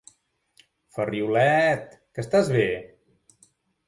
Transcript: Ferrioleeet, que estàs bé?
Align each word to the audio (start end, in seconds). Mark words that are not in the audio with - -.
Ferrioleeet, 0.95 1.93
que 2.15 2.21
estàs 2.23 2.49
bé? 2.57 2.65